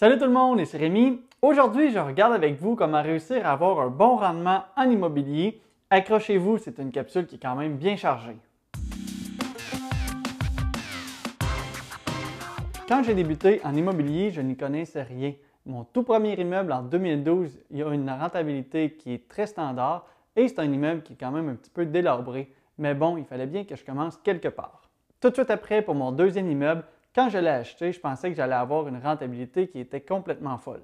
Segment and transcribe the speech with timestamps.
[0.00, 1.20] Salut tout le monde, c'est Rémi.
[1.42, 5.60] Aujourd'hui, je regarde avec vous comment réussir à avoir un bon rendement en immobilier.
[5.90, 8.38] Accrochez-vous, c'est une capsule qui est quand même bien chargée.
[12.88, 15.34] Quand j'ai débuté en immobilier, je n'y connaissais rien.
[15.66, 20.48] Mon tout premier immeuble en 2012, il a une rentabilité qui est très standard et
[20.48, 22.50] c'est un immeuble qui est quand même un petit peu délabré.
[22.78, 24.80] Mais bon, il fallait bien que je commence quelque part.
[25.20, 28.36] Tout de suite après, pour mon deuxième immeuble, quand je l'ai acheté, je pensais que
[28.36, 30.82] j'allais avoir une rentabilité qui était complètement folle.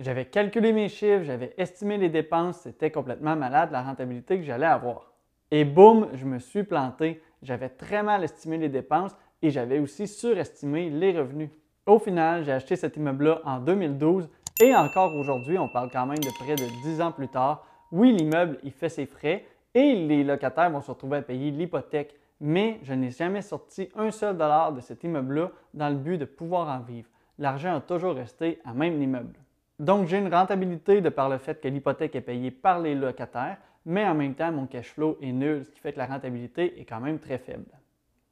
[0.00, 4.66] J'avais calculé mes chiffres, j'avais estimé les dépenses, c'était complètement malade la rentabilité que j'allais
[4.66, 5.12] avoir.
[5.50, 7.22] Et boum, je me suis planté.
[7.42, 11.50] J'avais très mal estimé les dépenses et j'avais aussi surestimé les revenus.
[11.86, 14.28] Au final, j'ai acheté cet immeuble-là en 2012
[14.62, 17.66] et encore aujourd'hui, on parle quand même de près de 10 ans plus tard.
[17.92, 19.44] Oui, l'immeuble, il fait ses frais
[19.74, 24.10] et les locataires vont se retrouver à payer l'hypothèque mais je n'ai jamais sorti un
[24.10, 27.08] seul dollar de cet immeuble-là dans le but de pouvoir en vivre.
[27.38, 29.38] L'argent a toujours resté à même l'immeuble.
[29.78, 33.56] Donc, j'ai une rentabilité de par le fait que l'hypothèque est payée par les locataires,
[33.86, 36.78] mais en même temps, mon cash flow est nul, ce qui fait que la rentabilité
[36.78, 37.64] est quand même très faible.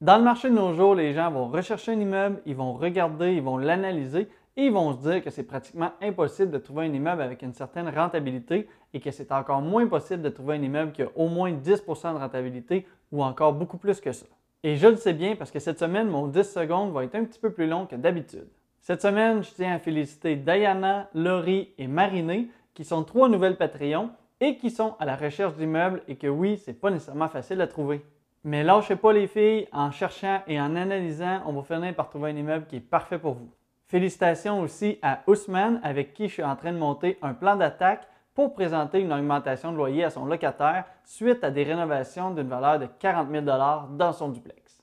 [0.00, 3.34] Dans le marché de nos jours, les gens vont rechercher un immeuble, ils vont regarder,
[3.34, 4.28] ils vont l'analyser
[4.60, 7.88] ils vont se dire que c'est pratiquement impossible de trouver un immeuble avec une certaine
[7.88, 11.52] rentabilité et que c'est encore moins possible de trouver un immeuble qui a au moins
[11.52, 14.26] 10% de rentabilité ou encore beaucoup plus que ça.
[14.64, 17.24] Et je le sais bien parce que cette semaine, mon 10 secondes va être un
[17.24, 18.48] petit peu plus long que d'habitude.
[18.80, 24.10] Cette semaine, je tiens à féliciter Diana, Laurie et Marinée, qui sont trois nouvelles Patreons
[24.40, 27.68] et qui sont à la recherche d'immeubles et que oui, c'est pas nécessairement facile à
[27.68, 28.04] trouver.
[28.42, 32.30] Mais lâchez pas les filles, en cherchant et en analysant, on va finir par trouver
[32.30, 33.50] un immeuble qui est parfait pour vous.
[33.89, 38.06] Félicitations aussi à Ousmane avec qui je suis en train de monter un plan d'attaque
[38.34, 42.78] pour présenter une augmentation de loyer à son locataire suite à des rénovations d'une valeur
[42.78, 44.83] de 40 000 dans son duplex.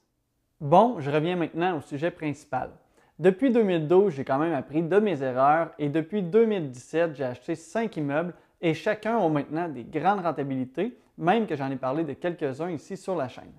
[0.60, 2.72] Bon, je reviens maintenant au sujet principal.
[3.20, 7.96] Depuis 2012, j'ai quand même appris de mes erreurs et depuis 2017, j'ai acheté 5
[7.98, 12.72] immeubles et chacun a maintenant des grandes rentabilités, même que j'en ai parlé de quelques-uns
[12.72, 13.54] ici sur la chaîne.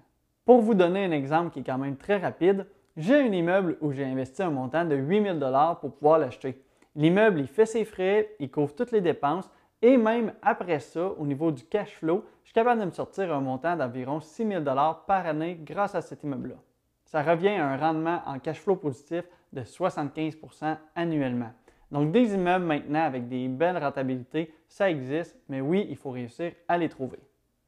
[0.45, 3.93] Pour vous donner un exemple qui est quand même très rapide, j'ai un immeuble où
[3.93, 5.39] j'ai investi un montant de 8 000
[5.81, 6.62] pour pouvoir l'acheter.
[6.95, 9.51] L'immeuble, il fait ses frais, il couvre toutes les dépenses
[9.83, 13.33] et même après ça, au niveau du cash flow, je suis capable de me sortir
[13.35, 16.56] un montant d'environ 6 000 par année grâce à cet immeuble-là.
[17.05, 21.53] Ça revient à un rendement en cash flow positif de 75% annuellement.
[21.93, 26.53] Donc, des immeubles maintenant avec des belles rentabilités, ça existe, mais oui, il faut réussir
[26.67, 27.19] à les trouver.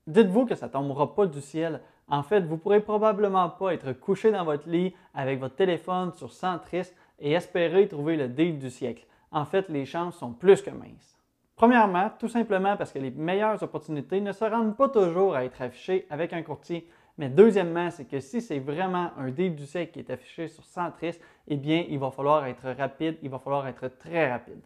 [0.06, 1.81] Dites-vous que ça ne tombera pas du ciel.
[2.08, 6.32] En fait, vous pourrez probablement pas être couché dans votre lit avec votre téléphone sur
[6.32, 9.06] Centris et espérer trouver le deal du siècle.
[9.30, 11.19] En fait, les chances sont plus que minces.
[11.54, 15.60] Premièrement, tout simplement parce que les meilleures opportunités ne se rendent pas toujours à être
[15.60, 16.88] affichées avec un courtier.
[17.19, 20.64] Mais deuxièmement, c'est que si c'est vraiment un deal du siècle qui est affiché sur
[20.64, 24.62] Centris, eh bien, il va falloir être rapide, il va falloir être très rapide.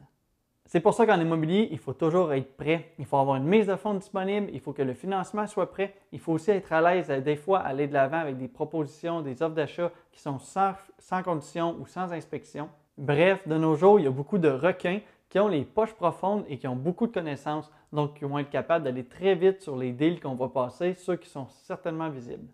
[0.66, 2.92] C'est pour ça qu'en immobilier, il faut toujours être prêt.
[2.98, 5.94] Il faut avoir une mise de fonds disponible, il faut que le financement soit prêt.
[6.12, 9.42] Il faut aussi être à l'aise, des fois, aller de l'avant avec des propositions, des
[9.42, 12.70] offres d'achat qui sont sans, sans condition ou sans inspection.
[12.96, 16.44] Bref, de nos jours, il y a beaucoup de requins qui ont les poches profondes
[16.48, 19.76] et qui ont beaucoup de connaissances, donc qui vont être capables d'aller très vite sur
[19.76, 22.48] les deals qu'on va passer, ceux qui sont certainement visibles.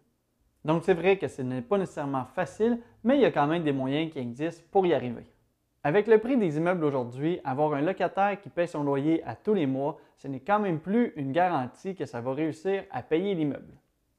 [0.64, 3.64] Donc c'est vrai que ce n'est pas nécessairement facile, mais il y a quand même
[3.64, 5.26] des moyens qui existent pour y arriver.
[5.88, 9.54] Avec le prix des immeubles aujourd'hui, avoir un locataire qui paie son loyer à tous
[9.54, 13.34] les mois, ce n'est quand même plus une garantie que ça va réussir à payer
[13.34, 13.72] l'immeuble.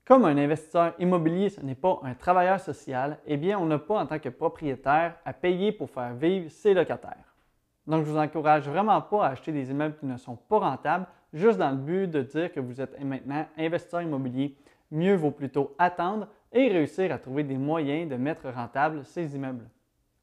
[0.03, 3.99] Comme un investisseur immobilier, ce n'est pas un travailleur social, eh bien, on n'a pas
[3.99, 7.35] en tant que propriétaire à payer pour faire vivre ses locataires.
[7.85, 11.05] Donc, je vous encourage vraiment pas à acheter des immeubles qui ne sont pas rentables,
[11.33, 14.57] juste dans le but de dire que vous êtes maintenant investisseur immobilier.
[14.89, 19.69] Mieux vaut plutôt attendre et réussir à trouver des moyens de mettre rentable ces immeubles.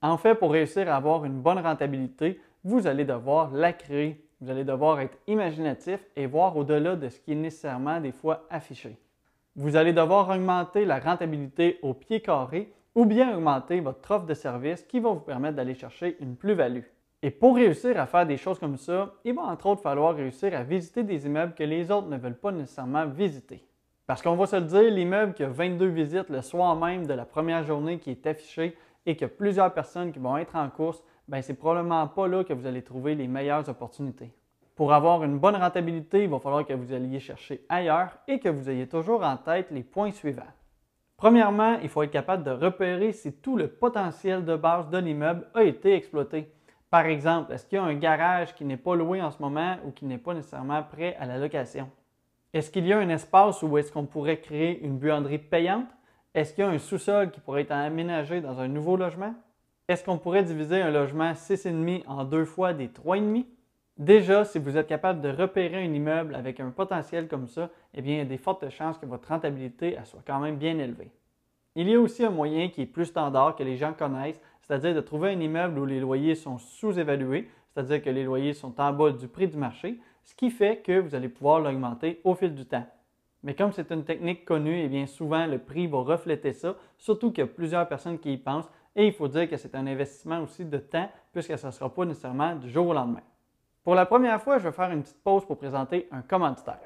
[0.06, 4.24] En fait, pour réussir à avoir une bonne rentabilité, vous allez devoir la créer.
[4.40, 8.46] Vous allez devoir être imaginatif et voir au-delà de ce qui est nécessairement des fois
[8.48, 8.96] affiché.
[9.56, 14.34] Vous allez devoir augmenter la rentabilité au pied carré ou bien augmenter votre offre de
[14.34, 16.84] service qui va vous permettre d'aller chercher une plus-value.
[17.22, 20.56] Et pour réussir à faire des choses comme ça, il va entre autres falloir réussir
[20.56, 23.66] à visiter des immeubles que les autres ne veulent pas nécessairement visiter.
[24.06, 27.12] Parce qu'on va se le dire, l'immeuble qui a 22 visites le soir même de
[27.12, 28.76] la première journée qui est affiché,
[29.06, 32.28] et qu'il y a plusieurs personnes qui vont être en course, ben c'est probablement pas
[32.28, 34.32] là que vous allez trouver les meilleures opportunités.
[34.74, 38.50] Pour avoir une bonne rentabilité, il va falloir que vous alliez chercher ailleurs et que
[38.50, 40.42] vous ayez toujours en tête les points suivants.
[41.16, 45.48] Premièrement, il faut être capable de repérer si tout le potentiel de base de l'immeuble
[45.54, 46.52] a été exploité.
[46.90, 49.76] Par exemple, est-ce qu'il y a un garage qui n'est pas loué en ce moment
[49.86, 51.88] ou qui n'est pas nécessairement prêt à la location?
[52.52, 55.88] Est-ce qu'il y a un espace où est-ce qu'on pourrait créer une buanderie payante?
[56.36, 59.34] Est-ce qu'il y a un sous-sol qui pourrait être aménagé dans un nouveau logement?
[59.88, 63.46] Est-ce qu'on pourrait diviser un logement 6,5 en deux fois des 3,5?
[63.96, 68.02] Déjà, si vous êtes capable de repérer un immeuble avec un potentiel comme ça, eh
[68.02, 71.10] bien, il y a des fortes chances que votre rentabilité soit quand même bien élevée.
[71.74, 74.94] Il y a aussi un moyen qui est plus standard que les gens connaissent, c'est-à-dire
[74.94, 78.92] de trouver un immeuble où les loyers sont sous-évalués, c'est-à-dire que les loyers sont en
[78.92, 82.54] bas du prix du marché, ce qui fait que vous allez pouvoir l'augmenter au fil
[82.54, 82.86] du temps.
[83.46, 87.30] Mais comme c'est une technique connue, eh bien souvent le prix va refléter ça, surtout
[87.30, 89.86] qu'il y a plusieurs personnes qui y pensent, et il faut dire que c'est un
[89.86, 93.22] investissement aussi de temps, puisque ça ne sera pas nécessairement du jour au lendemain.
[93.84, 96.80] Pour la première fois, je vais faire une petite pause pour présenter un commanditaire.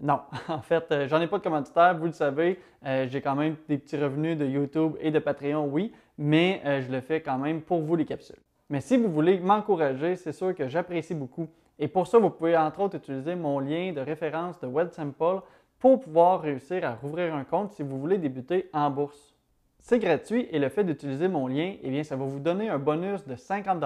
[0.00, 0.18] Non,
[0.48, 2.58] en fait, euh, j'en ai pas de commanditaire, vous le savez.
[2.84, 6.82] Euh, j'ai quand même des petits revenus de YouTube et de Patreon, oui, mais euh,
[6.82, 8.34] je le fais quand même pour vous les capsules.
[8.68, 11.46] Mais si vous voulez m'encourager, c'est sûr que j'apprécie beaucoup.
[11.82, 15.40] Et pour ça, vous pouvez entre autres utiliser mon lien de référence de WebSample
[15.78, 19.34] pour pouvoir réussir à rouvrir un compte si vous voulez débuter en bourse.
[19.78, 22.78] C'est gratuit et le fait d'utiliser mon lien, eh bien, ça va vous donner un
[22.78, 23.82] bonus de 50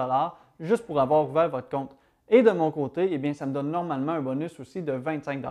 [0.59, 1.95] juste pour avoir ouvert votre compte.
[2.27, 5.41] Et de mon côté, eh bien, ça me donne normalement un bonus aussi de 25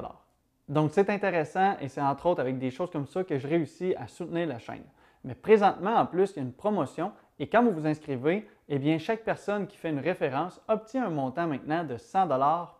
[0.69, 3.95] Donc, c'est intéressant et c'est entre autres avec des choses comme ça que je réussis
[3.97, 4.85] à soutenir la chaîne.
[5.25, 8.79] Mais présentement, en plus, il y a une promotion et quand vous vous inscrivez, eh
[8.79, 12.29] bien, chaque personne qui fait une référence obtient un montant maintenant de 100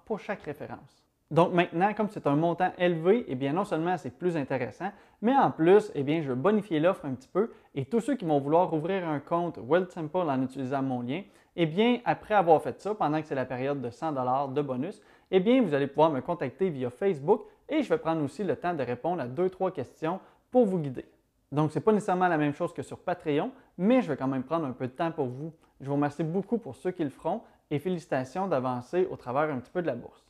[0.05, 1.05] pour chaque référence.
[1.31, 5.35] Donc maintenant, comme c'est un montant élevé, eh bien non seulement c'est plus intéressant, mais
[5.35, 8.25] en plus, eh bien, je vais bonifier l'offre un petit peu et tous ceux qui
[8.25, 9.59] vont vouloir ouvrir un compte
[9.91, 11.23] Simple en utilisant mon lien,
[11.57, 15.01] eh bien, après avoir fait ça, pendant que c'est la période de 100 de bonus,
[15.31, 18.55] eh bien, vous allez pouvoir me contacter via Facebook et je vais prendre aussi le
[18.55, 20.21] temps de répondre à deux, trois questions
[20.51, 21.07] pour vous guider.
[21.55, 24.27] Donc, ce n'est pas nécessairement la même chose que sur Patreon, mais je vais quand
[24.27, 25.53] même prendre un peu de temps pour vous.
[25.81, 29.61] Je vous remercie beaucoup pour ceux qui le feront et félicitations d'avancer au travers un
[29.61, 30.27] petit peu de la bourse.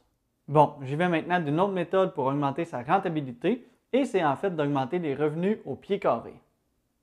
[0.48, 4.54] Bon, j'y vais maintenant d'une autre méthode pour augmenter sa rentabilité et c'est en fait
[4.54, 6.34] d'augmenter les revenus au pied carré.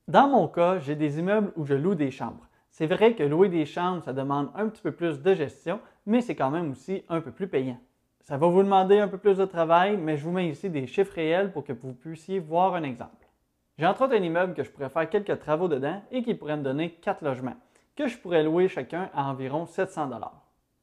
[0.08, 2.48] Dans mon cas, j'ai des immeubles où je loue des chambres.
[2.70, 6.22] C'est vrai que louer des chambres, ça demande un petit peu plus de gestion, mais
[6.22, 7.80] c'est quand même aussi un peu plus payant.
[8.20, 10.86] Ça va vous demander un peu plus de travail, mais je vous mets ici des
[10.86, 13.21] chiffres réels pour que vous puissiez voir un exemple.
[13.82, 16.56] J'ai entre autres un immeuble que je pourrais faire quelques travaux dedans et qui pourrait
[16.56, 17.56] me donner quatre logements,
[17.96, 20.08] que je pourrais louer chacun à environ 700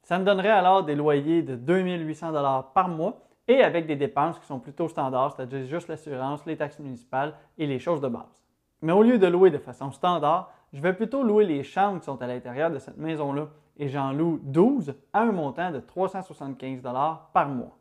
[0.03, 2.33] Ça me donnerait alors des loyers de 2800
[2.75, 6.81] par mois et avec des dépenses qui sont plutôt standards, c'est-à-dire juste l'assurance, les taxes
[6.81, 8.43] municipales et les choses de base.
[8.83, 12.07] Mais au lieu de louer de façon standard, je vais plutôt louer les chambres qui
[12.07, 13.47] sont à l'intérieur de cette maison-là
[13.77, 16.83] et j'en loue 12 à un montant de 375
[17.33, 17.78] par mois.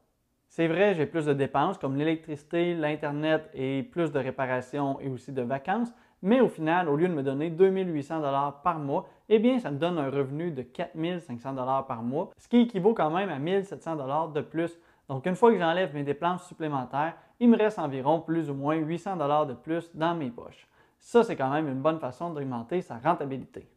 [0.49, 5.31] C'est vrai, j'ai plus de dépenses comme l'électricité, l'Internet et plus de réparations et aussi
[5.31, 8.21] de vacances, mais au final, au lieu de me donner 2800
[8.63, 12.61] par mois, eh bien, ça me donne un revenu de 4500 par mois, ce qui
[12.61, 14.79] équivaut quand même à 1700 de plus.
[15.09, 18.75] Donc, une fois que j'enlève mes dépenses supplémentaires, il me reste environ plus ou moins
[18.75, 20.67] 800 de plus dans mes poches.
[20.97, 23.69] Ça, c'est quand même une bonne façon d'augmenter sa rentabilité.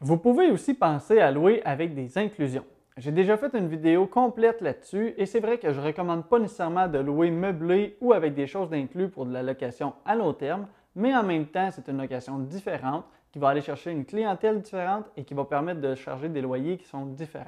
[0.00, 2.64] Vous pouvez aussi penser à louer avec des inclusions.
[2.98, 6.40] J'ai déjà fait une vidéo complète là-dessus et c'est vrai que je ne recommande pas
[6.40, 10.32] nécessairement de louer meublé ou avec des choses d'inclus pour de la location à long
[10.32, 10.66] terme,
[10.96, 15.04] mais en même temps, c'est une location différente qui va aller chercher une clientèle différente
[15.16, 17.44] et qui va permettre de charger des loyers qui sont différents.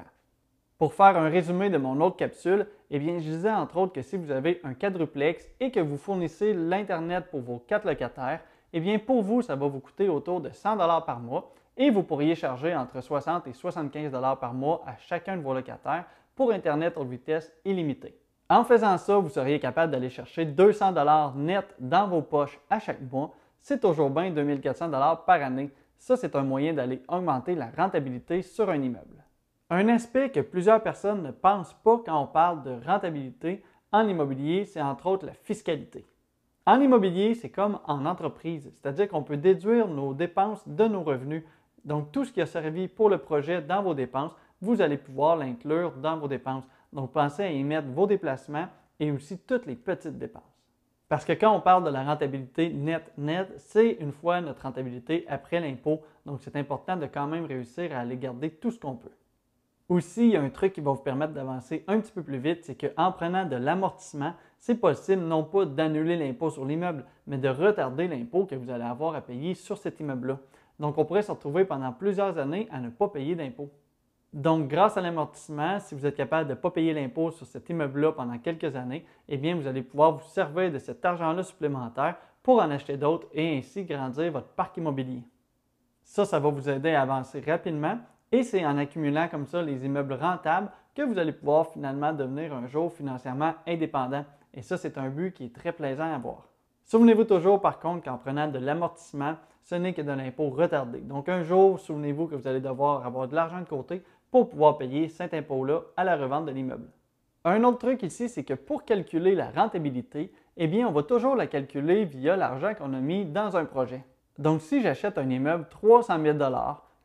[0.77, 4.03] Pour faire un résumé de mon autre capsule, eh bien, je disais entre autres que
[4.03, 8.39] si vous avez un quadruplex et que vous fournissez l'Internet pour vos quatre locataires,
[8.71, 12.03] eh bien, pour vous, ça va vous coûter autour de 100 par mois et vous
[12.03, 16.93] pourriez charger entre 60 et 75 par mois à chacun de vos locataires pour Internet
[16.95, 18.15] haute vitesse illimitée.
[18.47, 23.01] En faisant ça, vous seriez capable d'aller chercher 200 net dans vos poches à chaque
[23.11, 23.33] mois.
[23.61, 24.91] C'est toujours bien 2400
[25.25, 25.71] par année.
[25.97, 29.23] Ça, c'est un moyen d'aller augmenter la rentabilité sur un immeuble.
[29.71, 34.65] Un aspect que plusieurs personnes ne pensent pas quand on parle de rentabilité en immobilier,
[34.65, 36.05] c'est entre autres la fiscalité.
[36.67, 41.43] En immobilier, c'est comme en entreprise, c'est-à-dire qu'on peut déduire nos dépenses de nos revenus.
[41.85, 45.35] Donc, tout ce qui a servi pour le projet dans vos dépenses, vous allez pouvoir
[45.35, 46.63] l'inclure dans vos dépenses.
[46.93, 48.67] Donc, pensez à y mettre vos déplacements
[48.99, 50.43] et aussi toutes les petites dépenses.
[51.09, 55.59] Parce que quand on parle de la rentabilité net-net, c'est une fois notre rentabilité après
[55.59, 56.01] l'impôt.
[56.25, 59.11] Donc, c'est important de quand même réussir à aller garder tout ce qu'on peut.
[59.89, 62.37] Aussi, il y a un truc qui va vous permettre d'avancer un petit peu plus
[62.37, 67.39] vite, c'est qu'en prenant de l'amortissement, c'est possible non pas d'annuler l'impôt sur l'immeuble, mais
[67.39, 70.37] de retarder l'impôt que vous allez avoir à payer sur cet immeuble-là.
[70.79, 73.71] Donc, on pourrait se retrouver pendant plusieurs années à ne pas payer d'impôt.
[74.33, 77.69] Donc, grâce à l'amortissement, si vous êtes capable de ne pas payer l'impôt sur cet
[77.69, 82.17] immeuble-là pendant quelques années, eh bien, vous allez pouvoir vous servir de cet argent-là supplémentaire
[82.43, 85.23] pour en acheter d'autres et ainsi grandir votre parc immobilier.
[86.03, 87.97] Ça, ça va vous aider à avancer rapidement
[88.31, 92.53] et c'est en accumulant comme ça les immeubles rentables que vous allez pouvoir finalement devenir
[92.53, 94.23] un jour financièrement indépendant.
[94.53, 96.49] Et ça, c'est un but qui est très plaisant à voir.
[96.85, 100.99] Souvenez-vous toujours, par contre, qu'en prenant de l'amortissement, ce n'est que de l'impôt retardé.
[100.99, 104.77] Donc un jour, souvenez-vous que vous allez devoir avoir de l'argent de côté pour pouvoir
[104.77, 106.89] payer cet impôt-là à la revente de l'immeuble.
[107.43, 111.35] Un autre truc ici, c'est que pour calculer la rentabilité, eh bien, on va toujours
[111.35, 114.03] la calculer via l'argent qu'on a mis dans un projet.
[114.37, 116.37] Donc, si j'achète un immeuble 300 000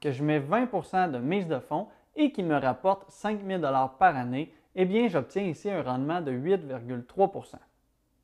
[0.00, 1.87] que je mets 20% de mise de fonds
[2.17, 3.62] et qui me rapporte 5 000
[3.99, 7.54] par année, eh bien, j'obtiens ici un rendement de 8,3%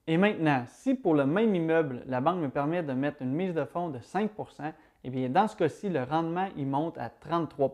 [0.06, 3.54] Et maintenant, si pour le même immeuble, la banque me permet de mettre une mise
[3.54, 4.72] de fonds de 5%
[5.04, 7.70] eh bien, dans ce cas-ci, le rendement il monte à 33%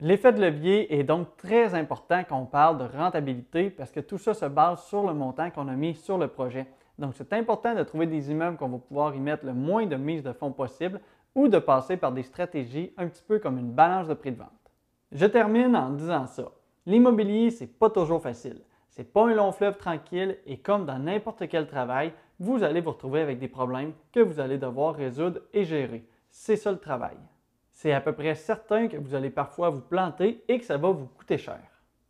[0.00, 4.18] L'effet de levier est donc très important quand on parle de rentabilité parce que tout
[4.18, 6.66] ça se base sur le montant qu'on a mis sur le projet.
[6.98, 9.96] Donc, c'est important de trouver des immeubles qu'on va pouvoir y mettre le moins de
[9.96, 11.00] mise de fonds possible
[11.34, 14.38] ou de passer par des stratégies un petit peu comme une balance de prix de
[14.38, 14.48] vente.
[15.12, 16.50] Je termine en disant ça.
[16.86, 18.60] L'immobilier, c'est pas toujours facile.
[18.88, 22.90] C'est pas un long fleuve tranquille et comme dans n'importe quel travail, vous allez vous
[22.90, 26.04] retrouver avec des problèmes que vous allez devoir résoudre et gérer.
[26.30, 27.16] C'est ça le travail
[27.82, 30.90] c'est à peu près certain que vous allez parfois vous planter et que ça va
[30.90, 31.58] vous coûter cher.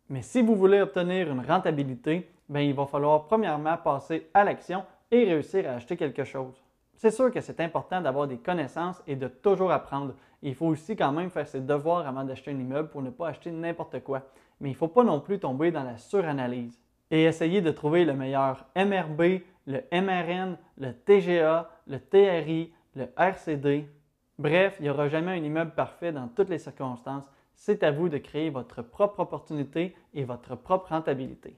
[0.07, 4.85] Mais si vous voulez obtenir une rentabilité, bien, il va falloir premièrement passer à l'action
[5.09, 6.61] et réussir à acheter quelque chose.
[6.95, 10.13] C'est sûr que c'est important d'avoir des connaissances et de toujours apprendre.
[10.43, 13.29] Il faut aussi quand même faire ses devoirs avant d'acheter un immeuble pour ne pas
[13.29, 14.21] acheter n'importe quoi.
[14.63, 18.03] Mais il ne faut pas non plus tomber dans la suranalyse et essayer de trouver
[18.03, 23.87] le meilleur MRB, le MRN, le TGA, le TRI, le RCD,
[24.39, 27.23] Bref, il n'y aura jamais un immeuble parfait dans toutes les circonstances.
[27.55, 31.55] C'est à vous de créer votre propre opportunité et votre propre rentabilité.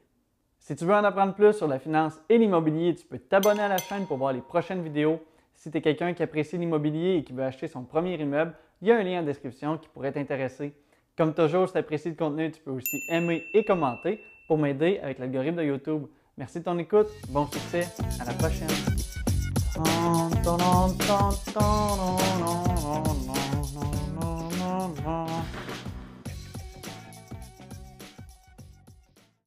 [0.59, 3.69] Si tu veux en apprendre plus sur la finance et l'immobilier, tu peux t'abonner à
[3.69, 5.23] la chaîne pour voir les prochaines vidéos.
[5.53, 8.89] Si tu es quelqu'un qui apprécie l'immobilier et qui veut acheter son premier immeuble, il
[8.89, 10.75] y a un lien en description qui pourrait t'intéresser.
[11.17, 14.99] Comme toujours, si tu apprécies le contenu, tu peux aussi aimer et commenter pour m'aider
[15.01, 16.07] avec l'algorithme de YouTube.
[16.37, 17.87] Merci de ton écoute, bon succès,
[18.19, 18.67] à la prochaine.